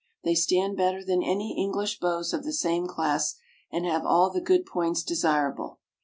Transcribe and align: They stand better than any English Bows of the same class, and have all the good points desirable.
They 0.23 0.33
stand 0.33 0.77
better 0.77 1.05
than 1.05 1.21
any 1.21 1.55
English 1.55 1.99
Bows 1.99 2.33
of 2.33 2.43
the 2.43 2.53
same 2.53 2.87
class, 2.87 3.35
and 3.71 3.85
have 3.85 4.03
all 4.03 4.31
the 4.31 4.41
good 4.41 4.65
points 4.65 5.03
desirable. 5.03 5.77